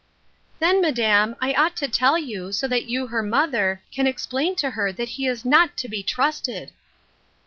"Then, 0.57 0.81
madam, 0.81 1.35
I 1.39 1.53
ought 1.53 1.75
to 1.75 1.87
tell 1.87 2.17
you, 2.17 2.51
so 2.51 2.67
that 2.67 2.85
you, 2.87 3.05
her 3.05 3.21
mother, 3.21 3.83
can 3.91 4.07
explain 4.07 4.55
to 4.55 4.71
her 4.71 4.91
that 4.91 5.09
he 5.09 5.27
is 5.27 5.45
not 5.45 5.77
to 5.77 5.87
be 5.87 6.01
trusted." 6.01 6.71